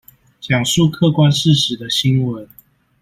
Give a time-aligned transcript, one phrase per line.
[0.41, 2.47] 講述客觀事實的新聞